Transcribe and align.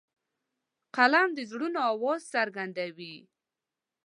قلم 0.95 1.27
د 1.37 1.39
زړونو 1.51 1.79
آواز 1.91 2.21
څرګندوي 2.33 3.15